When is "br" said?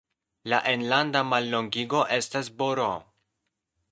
2.63-2.85